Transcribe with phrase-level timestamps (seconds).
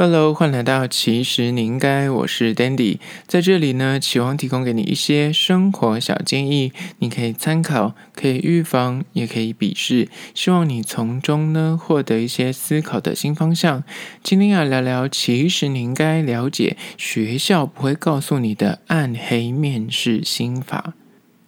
[0.00, 13.82] Hello，欢迎来到其实你应该，我是 Dandy，在这里呢，期望提供给你一些生活小建议，你可以参考，可以预防，也可以鄙视，希望你从中呢获得一些思考的新方向。
[14.22, 20.94] 今天要聊聊，其实你应该了解学校不会告诉你的暗黑面试心法。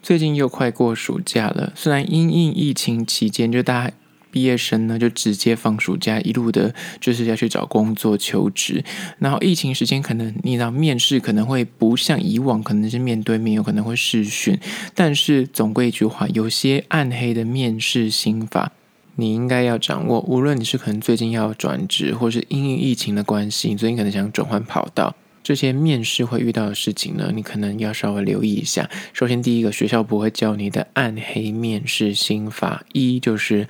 [0.02, 3.94] 最近又快过暑假了，虽然因应疫情期间就大家。
[4.30, 8.84] 毕业生呢，就直接放暑假，一路的就是要去找工作求职。
[9.18, 14.58] 然后疫情时间，可能你知道面试可能会不像以往，可能是面对面，有可能会视讯。
[14.95, 18.72] 但是总归一句话，有些暗黑的面试心法，
[19.16, 20.20] 你应该要掌握。
[20.20, 28.88] 无论你是可能最近要转职，或是因为疫情的关系，你最近可能想转换跑道，这些面试会遇到的事情呢，你可能要稍微留意一下。
[29.12, 33.66] 首先，第一个，学校不会教你的暗黑面试心法，一就是。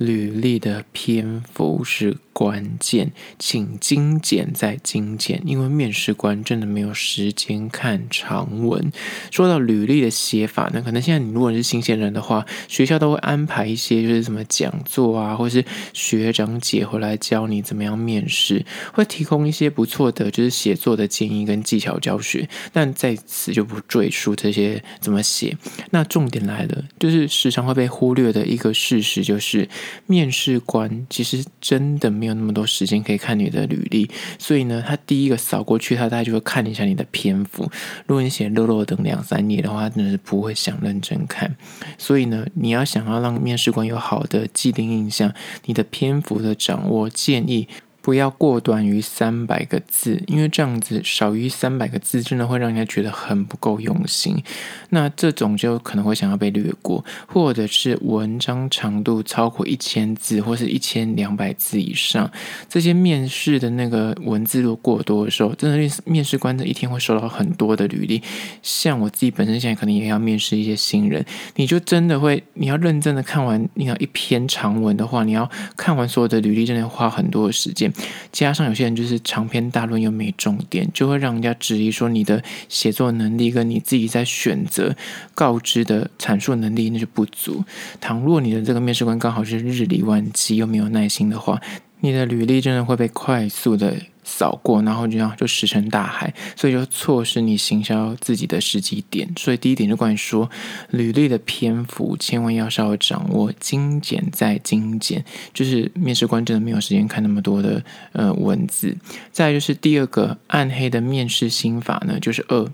[0.00, 8.90] 履历的篇幅是关键，请精简再精简，因为面试官真的没有时间看长文。
[9.30, 22.48] 说到履历的写法呢，可能现在你如果是新鲜人的话，学校都会安排一些就是什么讲座啊，或是学长姐回来教你怎么样面试，会提供一些不错的就是写作的建议跟技巧教学。
[22.72, 25.54] 但在此就不赘述这些怎么写。
[25.90, 29.68] 那重点来了，就是时常会被忽略的一个事实就是。
[30.06, 37.70] 面试官其实真的没有那么多时间可以看你的履历，所以呢，他第一个扫过去，他大概就会看一下你的篇幅。
[38.06, 41.56] 如果你写落落等两三页的话，真的是不会想认真看。
[41.98, 45.32] 所以呢，你要想要让面试官有好的既定印象，
[45.66, 47.68] 你的篇幅的掌握建议。
[48.10, 54.42] 不要过短于三百个字，因为这样子少于三百个字，真的会让人家觉得很不够用心。
[54.88, 62.28] 那这种就可能会想要被略过，或者是文章长度超过一千字，或是一千两百字以上，
[62.68, 68.20] 这些面试的那个文字如果过多的时候，真的面试官的一天会收到很多的履历。
[68.60, 71.24] 像我自己本身现在可能也要面试一些新人，
[71.54, 77.92] 你就真的会，你要认真的看完你要一篇长文的话，你要看完所有的履历，真的花很多的时间。
[78.32, 84.94] 加上有些人就是长篇大论又没重点，就会让人家质疑说你的写作能力跟你自己在选择
[85.34, 87.64] 告知的阐述能力那就不足。
[88.00, 91.60] 倘若你的这个面试官刚好是日理万机又没有耐心的话，
[92.00, 93.96] 你的履历真的会被快速的。
[94.30, 99.28] 扫过，然后就这样就石沉大海，所以就错失你行销自己的时机点。
[99.36, 100.48] 所以第一点就关于说，
[100.90, 107.82] 履历的篇幅千万要稍微掌握，精简再精简，就是面试官真的没有时间看那么多的
[108.12, 108.96] 呃文字。
[109.32, 112.70] 再就是第二个暗黑的面试心法呢，就是二，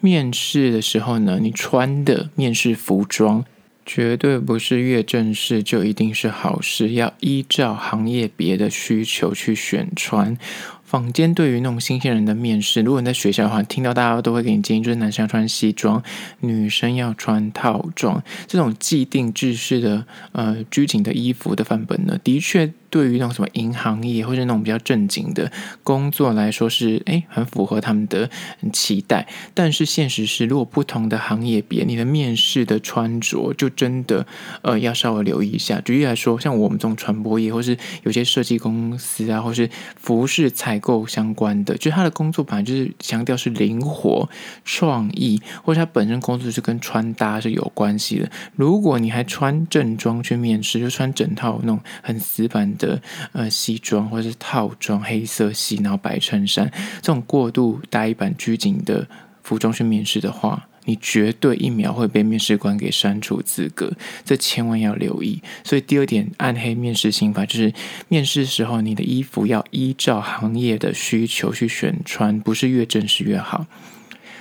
[0.00, 3.44] 面试的时候呢，你穿的面试服装
[3.86, 10.36] 绝对不是越正式就一定是好事，要依照行业别的需求去选穿。
[10.84, 16.02] 坊间对于那种新鲜人的面试，如果你在学校的话，听到大家都会给你建议，就是男生要穿西装，
[16.40, 22.72] 女生要穿套装，这种既定制式的呃拘谨的衣服的范本呢，的确。
[22.94, 25.50] 对于那种什么银行业或者那种比较正经的
[25.82, 28.30] 工作来说是，诶很符合他们的
[28.72, 29.26] 期待。
[29.52, 34.24] 但是现实是，如果不同的行业别，你的面试的穿着就真的
[34.62, 35.80] 呃要稍微留意一下。
[35.80, 44.30] 举例来说，像我们这种传播业，或是有些设计公司啊，或是服饰采购相关的，就他的工作本来就是强调是灵活、
[44.64, 48.30] 创意，或者他本身工作是跟穿搭是有关系的。
[48.54, 52.83] 如果你还穿正装去面试，就穿整套那种很死板的。
[52.84, 53.00] 的
[53.32, 59.06] 呃西装或者是套装，黑色系，然后白衬衫，这种过度呆板拘谨的
[59.42, 63.92] 服装去面试的话，你绝对一秒会被面试官给删除资格，
[64.24, 65.42] 这千万要留意。
[65.64, 67.72] 所以第二点暗黑面试心法就是，
[68.08, 73.66] 面试时候你的衣服要依照行业的需求去选穿，不是越正式越好。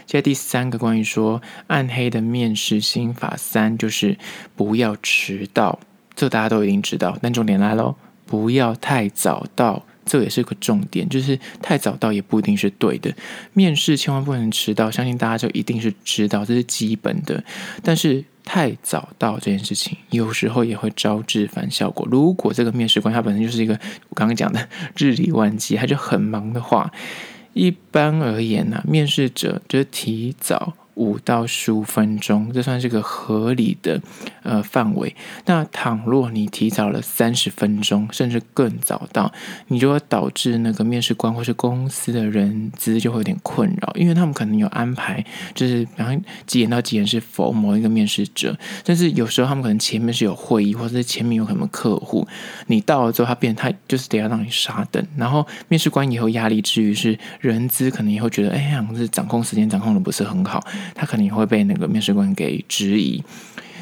[0.06, 4.18] 接下第三个关于说暗黑的面试心法三，就是
[4.54, 5.80] 不要迟到，
[6.14, 7.96] 这大家都已经知道，但重点来喽。
[8.26, 11.08] 不要太早到，这也是个重点。
[11.08, 13.14] 就是太早到也不一定是对的。
[13.54, 17.44] 面试千万不能迟到，相信大家就一定是知道，这是基本的。
[17.84, 22.08] 但是太早到这件事情，有时候也会招致反效果。
[22.12, 23.74] 如果这个面试官他本身就是一个
[24.10, 24.68] 我刚刚讲的
[24.98, 26.92] 日理万机，他就很忙的话，
[27.54, 34.02] 一般而言呢、啊，面试者就是提早五到十五分钟，这算是个合理的
[34.44, 35.16] 呃范围。
[35.46, 39.32] 那倘若你提早了三十分钟，甚至更早到，
[39.68, 45.24] 你就会导致那个面试官或是公司的人资就会有点困扰，因为他们可能有安排，
[45.54, 52.28] 就是然后几点到几点是否某一个面试者，但是有时候他们可能前面是有会议，或者是前面有什么客户，
[52.68, 60.64] 你到了之后，他变他就是得要让你傻等，然后面试官也有压力之余是人资可能也会觉得，哎呀，是掌控时间掌控的不是很好。
[60.96, 63.24] 他可能会被那个面试官给质疑，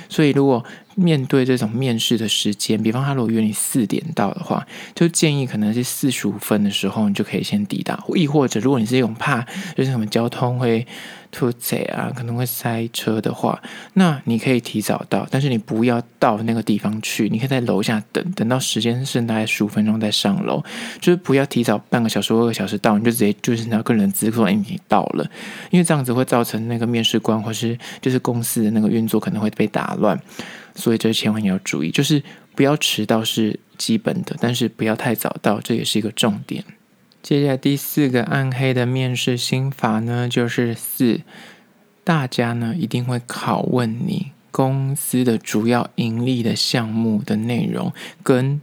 [0.09, 0.63] 所以如果
[0.95, 8.03] 面对这种面试的时间，比方他如果约你四点到的话，就建议可能是四十五分的时候，你就可以先抵达。
[8.15, 9.41] 亦或者，如果你是用怕
[9.75, 10.85] 就是什么交通会
[11.31, 13.61] 突贼啊，可能会塞车的话，
[13.93, 20.63] 那你可以提早到，但是你不要到那个地方去，你可以在楼下等，等到时间剩大概十五分钟再上楼，
[20.99, 25.25] 就是不要提早半个小时或一个小时到，你就直接就是那个人资说，哎，你到了，
[25.71, 30.19] 因为这样子会造成那个面试官或是就是公司的那个运作可能会被打乱。
[30.73, 32.23] 所以这千万要注意，就是
[32.55, 36.63] 不要迟到是基本的，但是不要太早到，这也是一个重点。
[37.21, 41.21] 接下来第四个暗黑的面试心法呢，就是四，
[42.03, 48.61] 大家呢一定会拷问你公司的主要盈利的项目的内容跟。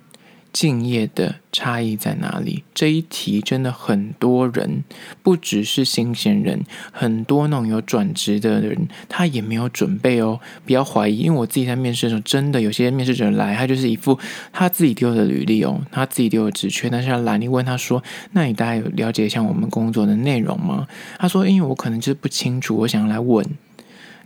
[0.52, 2.64] 敬业的差异在哪里？
[2.74, 4.82] 这一题真的很多人，
[5.22, 10.40] 不只是新鲜人，很多那种有转职的人，他也没有准备哦。
[10.64, 14.18] 不要怀疑，因为我自己在面试的时候，真的有些面试者来，他就是一副
[14.52, 18.02] 他自己丢的履历哦，他自己丢的职缺，但是他来，你问他说
[18.32, 20.86] ：“那你大概有了解一下我们工作的内容吗？”
[21.18, 23.44] 他说：“因为我可能就是不清楚，我想要来问。”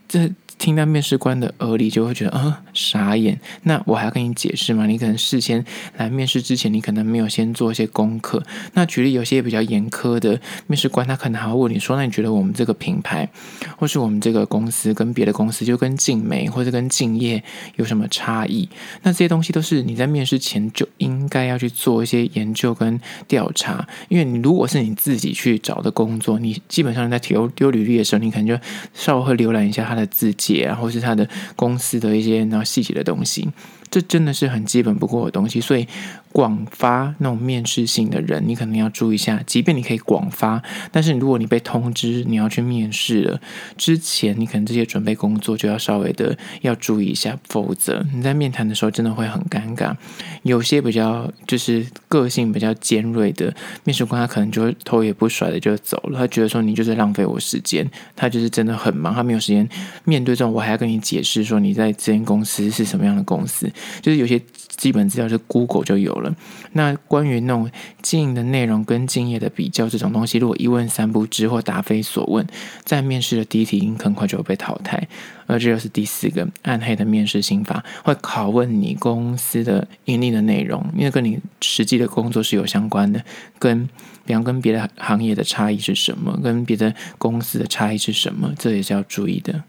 [0.09, 0.31] 这。
[0.63, 3.41] 听到面试官的耳里，就会觉得啊、傻眼。
[3.65, 4.87] 那我还要跟你解释吗？
[4.87, 5.65] 你可能事先
[5.97, 8.41] 来面试之前，你可能没有先做一些功课。
[8.75, 13.29] 那举例有些比较严苛的面试官，他可能还会问你说：“那你觉得我们这个品牌，
[13.77, 17.43] 或是我们这个公司跟别的公司，就跟静美或者跟敬业
[17.75, 18.69] 有什么差异？”
[19.03, 23.85] 那这些东西都是你在面试前就应该要去做一些研究跟调查。
[24.09, 28.57] 因为你如果是你自己去找的工作，你基本上在丢丢履历的时候，你可能就
[28.95, 30.52] 稍微会浏览一下他的字迹。
[30.61, 33.49] 然后是他的公司的一些然后细节的东西，
[33.91, 35.87] 这真的是很基本不过的东西，所以。
[36.33, 39.43] 广发那种面试性的人，你可能要注意一下。
[39.47, 43.39] 即便你可以广发，但是如果你被通知你要去面试了，
[43.77, 49.95] 之前你可能这些准备工作就要稍微的要注意一下，否则你在面谈的时候真的会很尴尬。
[50.43, 53.55] 有些比较就是个性比较尖锐的
[53.85, 59.69] 面试官，他可能就会头也不甩的就走了，他觉得说你就是浪费我时间，他就是真的很忙，他没有时间
[60.05, 66.35] 面对，我还要跟你解释说你在这间公司是什么样的公司，就是有些基本资料是 Google 就有了。
[66.73, 72.47] 那关于那种经营的内容跟敬业的比较这种东西，如果一问三不知或答非所问，
[72.85, 75.09] 在面试的第一题很快就会被淘汰。
[75.47, 83.23] 而这就是第四个暗黑的面试心法，会拷问你公司的盈利的内容，因为跟你实际的工作是有相关的，
[83.59, 83.87] 跟
[84.25, 89.63] 比方跟别的行业的差异是什么，跟别的公司的差异是什么，这也是要注意的。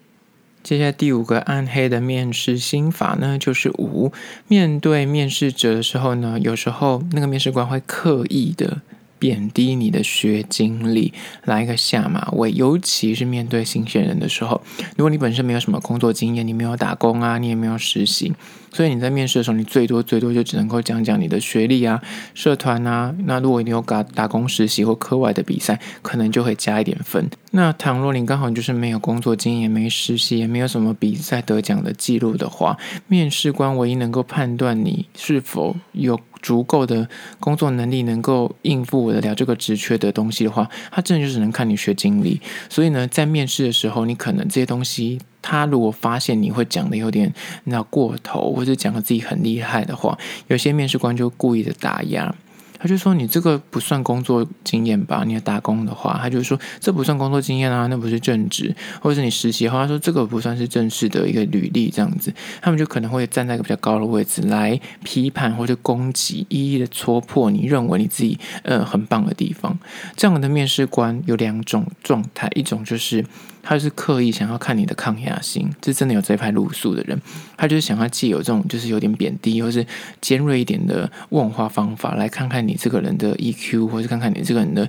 [0.63, 4.13] 接下来第五个暗黑的面试心法呢，就是五，
[4.47, 8.81] 面对面试者的时候呢，有时候那个面试官会刻意的
[9.19, 11.13] 贬低你的学经历，
[11.43, 14.61] 来一个下马威，尤其是面对新鲜人的时候，
[14.95, 18.31] 如果你本身没有什么工作经验，你没有打工啊，你也没有实习。
[18.73, 22.01] 所以你在面试的时候，你最多最多就只能够讲讲你的学历啊、
[22.33, 23.15] 社团啊。
[23.19, 27.29] 那如果你有打打工实习或课外的比赛，可能就会加一点分。
[27.51, 32.75] 那倘若你刚好就是没有工作经验、没实习，也没有什么比赛得奖的记录的话，
[33.07, 37.07] 面试官唯一能够判断你是否有足够的
[37.39, 42.41] 工作能力，能够应付得了这个职缺的东西的话，他真的就只能看你学经历。
[42.67, 45.19] 所以呢，在面试的时候，你可能这些东西。
[45.43, 47.31] 他如果发现你会讲的有点
[47.65, 52.33] 那过头，或者讲的自己很厉害的话，有些面试官就故意的打压。
[52.79, 55.23] 他就说，你这个不算工作经验吧？
[55.25, 69.79] 你要打工的话，他就说，这不算工作经验啊，那不是正职，或者是你实习的话，他说这个不算是正式的一个履历，这样子，他们就可能会站在一个比较高的位置来批判或者攻击，一一的戳破你认为你自己呃很棒的地方。
[70.17, 73.23] 这样的面试官有两种状态，一种就是。
[73.63, 77.19] 他就是刻意想要看你的抗压性，这真的有这一派路数的人，
[77.57, 79.83] 他就是想要既有这种就是有点贬低或是
[80.19, 84.87] 尖锐一点的问话方法，来看看你这个人的 EQ，或是看看你这个人的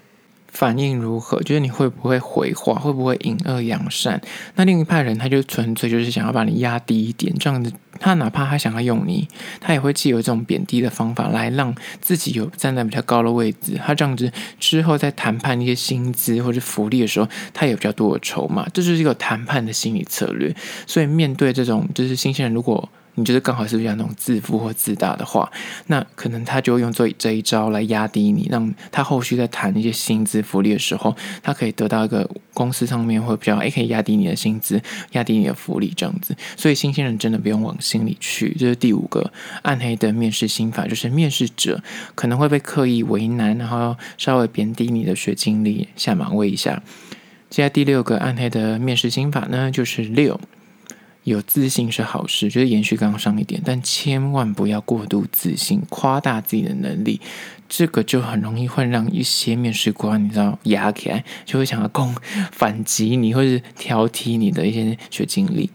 [0.49, 1.41] 反应如何？
[1.43, 4.21] 就是你会不会回话，会不会隐恶扬善？
[4.57, 7.73] 那另一派人他就纯粹就是想要把你压低一点，这样子，
[8.05, 9.27] 他哪怕他想要用你，
[9.63, 13.81] 他也会借由这种贬低的方法来让自己有站在比较高的位置。
[13.83, 14.31] 他这样子
[14.61, 20.55] 之后在谈判一些薪资或者福利的时候，他有比较多的筹码，这就是一个谈判的心理策略。
[20.87, 25.51] 所以面对这种就是新鲜人，如果你觉得刚好是比较那种自负或自大的话，
[25.87, 34.81] 那可能他就会用这这一招来压低你，让他后续在谈一些薪资福利的时候，他可以得到一个公司上面会比较，哎，可以压低你的薪资，
[35.13, 36.37] 压低你的福利这样子。
[36.57, 38.55] 所以新鲜人真的不用往心里去。
[38.59, 41.83] 这是第五个暗黑的面试心法，就是面试者
[42.15, 46.83] 可能会被刻意为难，然后稍微贬低你的学经历，下马威一下。
[47.49, 50.41] 接下来第六个暗黑的面试心法呢，就是六。
[51.25, 57.21] 有自信是好事，就是延续刚刚上一点，但千万不要过度自信，夸大自己的能力，
[57.69, 62.15] 这个就很容易会让一些面试官你知道压起来，就会想要攻
[62.53, 65.71] 反击你，或是挑剔你的一些学经历。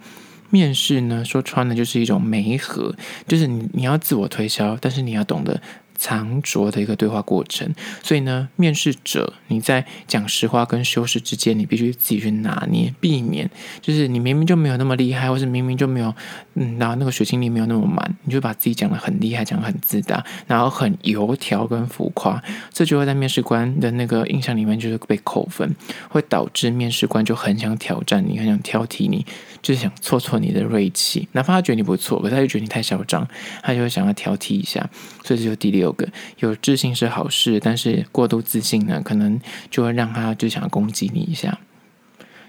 [0.52, 2.96] 面试呢，说穿了就是一种媒合，
[3.28, 5.62] 就是你你要自我推销，但是你要懂得。
[6.00, 7.70] 藏拙的一个对话过程，
[8.02, 13.48] 所以呢，面试者你在讲实话跟修饰之间，你必须自己去拿捏，避免
[13.82, 16.16] 就是你明明就没有那么厉害，或是明明就没有，
[16.56, 22.42] 嗯，然后那个学经历没有那么满，你就把自己讲得很厉害，讲得很自大，然后很油条跟浮夸，
[22.72, 25.76] 这就会在面试官的那个印象里面就是被扣分，
[26.10, 29.26] 会导致面试官就很想挑战你，很想挑剔你，
[29.62, 33.28] 就是想挫挫你的锐气，哪怕他觉得你不错，可是他就觉得你太嚣张，
[33.62, 34.90] 他就会想要挑剔一下，
[35.24, 36.08] 所以这就第六个。
[36.40, 39.40] 有自信是好事，但是过度自信呢，可能
[39.70, 41.60] 就会让他就想要攻击你一下。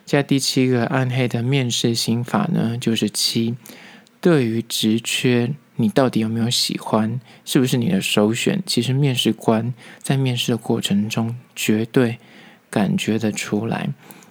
[0.04, 3.56] 接下来第七个暗黑的面试心法呢，就是七，
[4.20, 8.62] 对于职缺，你到底有没有喜欢，是不是你的首选？
[8.64, 12.18] 其实面试官在面试的过程中，绝对
[12.70, 13.88] 感觉得出来。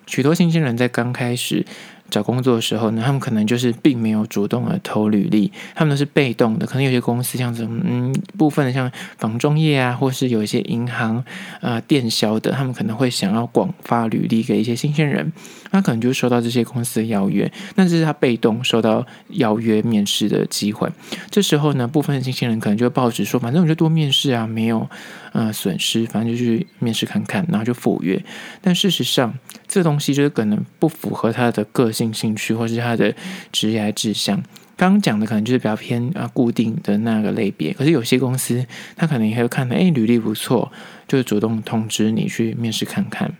[0.07, 1.65] 许多新鲜人在刚开始。
[2.09, 6.65] 找工作的时候呢，他们可能就是并没有主动的投履历，他们都是被动的。
[6.65, 11.23] 可能有些公司像什么，嗯，部分的像房中业啊，或是有一些银行
[11.61, 15.31] 啊、电销的，他们可能会想要广发履历给一些新鲜人，
[15.71, 20.89] 他可能就收到这些公司的邀约，那这是他被动收到邀约面试的机会。
[21.29, 24.87] 这时候呢，部分的新鲜人可能就会报纸说，反正我就多面试啊，没有
[25.31, 28.21] 呃损失，反正就去面试看看，然后就赴约。
[28.61, 29.33] 但事实上，
[29.67, 32.09] 这东西就是可能不符合他的个性。
[32.19, 33.15] 兴趣或是他的
[33.51, 34.35] 职业志向，
[34.75, 37.71] 刚刚讲的可能就是比较偏啊固定的那个类别。
[37.71, 38.65] 可是有些公司，
[38.97, 40.69] 他可能也会看到，哎，履历不错，
[41.07, 43.31] 就主动通知你去面试看看。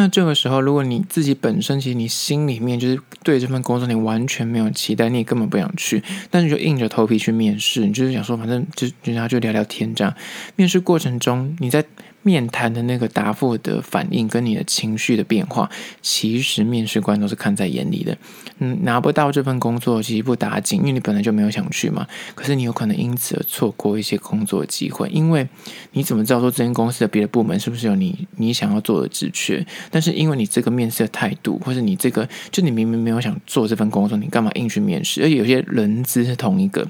[0.00, 6.00] 那这个时候，如果你自己本身其实你心里面就是对这份工作你完全没有期待，你也根本不想去，
[6.30, 10.14] 但是就硬着头皮去面试，你就是想说，反正就人家就聊聊天这样。
[10.54, 11.84] 面试过程中，你在
[12.28, 15.70] 面谈的那个答复的反应跟你的情绪的变化，
[16.02, 18.14] 其实面试官都是看在眼里的。
[18.58, 22.06] 嗯，拿不到这份工作其实不打紧，因为你本来就没有想去嘛。
[22.34, 25.48] 可是你有可能因此而错过一些工作机会，因为
[25.92, 29.66] 你怎么知道说这间公司的别的部门是不是有你你想要做的职缺？
[29.90, 35.22] 但是因为你这个面试的态度，或者你这个就你明明没有想做这份工作，你干嘛硬去面试？
[35.22, 36.86] 而且有些人资是同一个，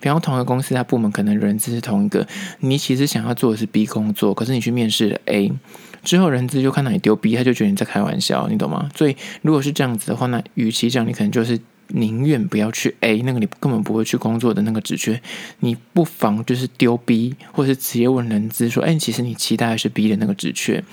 [0.00, 2.26] 比方同一个公司，它部门可能人资是同一个，
[2.58, 4.79] 你其实想要做的是 B 工作，可是你去面。
[4.80, 5.52] 面试了 A
[6.02, 8.90] 之后，人资就看到你丢 B，他就觉得你在开玩笑，你懂吗？
[8.96, 11.60] 所以如果是这样子的话，那与其这样，你可能就是。
[11.92, 15.20] 宁愿不要去 A 那个你根本不会去工作的那个职缺，
[15.58, 20.84] 你不妨就是丢 B，或是直接问人资说：“哎，其实你期待的是 B 的那个职缺。”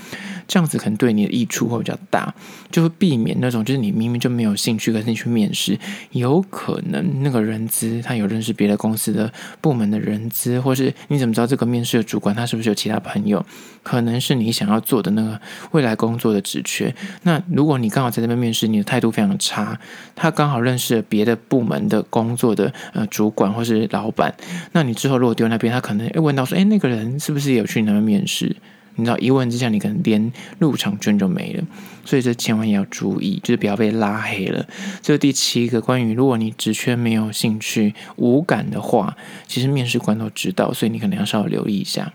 [0.49, 2.33] 这样子可能对你的益处会比较大，
[2.71, 5.77] 就会避免那种就是你明明就没有兴趣，可是你去面试，
[6.13, 13.45] 有可能那个人资他有认识别的公司的部门的人资，或是你怎么知道这个面试的主管他是不是有其他朋友？
[13.87, 15.39] 可能是你想要做的那个
[15.71, 16.93] 未来工作的职缺。
[17.21, 19.79] 那如果你刚好在这边面试，你的态度非常的差，
[20.13, 20.95] 他刚好认识。
[20.95, 24.33] 了别的部门的工作的呃主管或是老板，
[24.71, 28.55] 那你之后如果丢那边，他可能会问到说，哎，那个人是不是也有去你那边面试？
[28.95, 31.63] 你知道一问之下，你可能连入场券就没了，
[32.03, 34.65] 所以这千万要注意，就是不要被拉黑了。
[35.01, 39.15] 这是第七个关于，如果你职缺没有兴趣、无感的话，
[39.45, 42.11] 其实面试官都知道，所以你可能要稍微留意一下。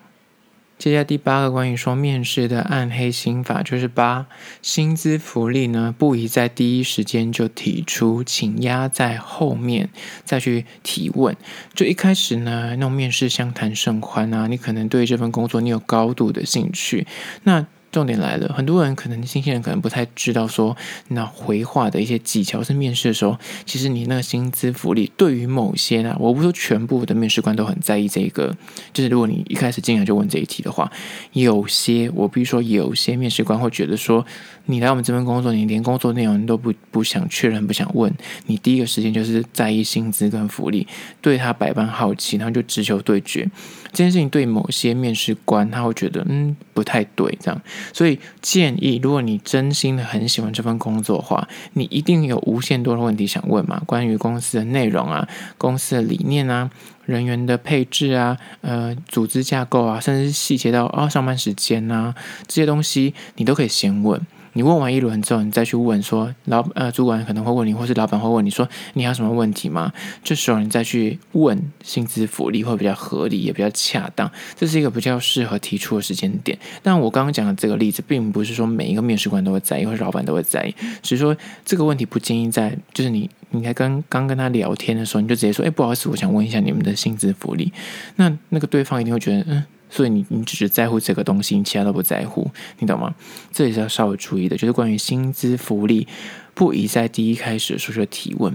[0.82, 4.26] 接下来第八个关于说面试的暗黑心法，就是八
[4.62, 9.90] 薪资福利呢，不宜在第一时间就提出，请压在后面
[10.24, 11.36] 再去提问。
[11.72, 17.06] 就一开始呢，那种面试相谈甚欢啊，你可能对这份工作你有高度的兴趣，
[17.44, 20.74] 那重点来了，很多人可能新鲜人可能不太知道说，
[21.08, 28.56] 那回话的一些技巧是面试的时候，其实你那个薪资福利对于某些呢，我不说全部的面试官都很在意这个，
[28.94, 30.90] 就是如果你一开始进来就问这一题的话，
[31.34, 34.24] 有些我比如说有些面试官会觉得说，
[34.64, 38.10] 你来我们这边工作，你连工作内容都不不想确认，不想问，
[38.46, 40.86] 你第一个时间就是在意薪资跟福利，
[41.20, 43.46] 对他百般好奇，然后就直球对决。
[43.92, 47.60] 这件事情对某些面试官他会觉得嗯不太对这样，
[47.92, 56.70] 所以建议如果你真心的很喜欢这份工作的话，你一定有无限多的问题想问嘛，关于公司的内容啊、公司的理念啊、
[57.04, 62.14] 人员的配置啊、呃组织架构啊，甚至细节到啊、上班时间啊
[62.46, 64.20] 这些东西，你都可以先问。
[64.54, 69.92] 你问完一轮之后，你再去问说老呃主管可能会问你，或是老板会问你说你还有什么问题吗？
[70.22, 74.30] 这时候你再去问薪资福利会比较合理，也比较恰当。
[74.56, 76.58] 这是一个比较适合提出的时间点。
[76.82, 87.72] 但我刚刚讲的这个例子，并不是说每一个面试官都会在意，或是老板都会在意，只是说这个问题不建议在就是你你在跟刚跟他聊天的时候，你就直接说，哎，不好意思，我想问一下你们的薪资福利。
[88.16, 89.64] 那那个对方一定会觉得，嗯。
[89.94, 93.14] 所以你你只是在乎这个东西，你其他都不在乎，你懂吗？
[93.52, 96.08] 这也是要稍微注意的，就是关于薪资福利。
[96.54, 98.54] 不宜在第一开始的时候就提问。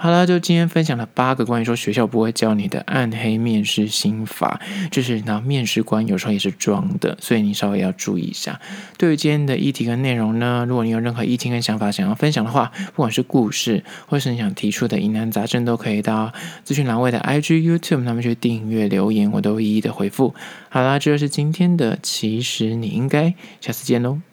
[0.00, 4.60] 好了，就今天分享了八个关于说学校不会教你的暗黑面试心法，
[4.92, 8.60] 就是那面试官有时候也是装的，所以你稍微要注意一下。
[8.96, 20.32] 对于今天的议题跟内容呢，如果你有任何意见跟想法想要分享的话，不管是故事或是你想提出的疑难杂症，都可以到资讯栏位的 IG、YouTube 那边去订阅留言，我都一一的回复。
[20.68, 24.27] 好啦，这就是今天的，其实你应该下次见喽。